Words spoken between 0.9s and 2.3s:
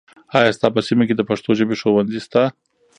کې د پښتو ژبې ښوونځي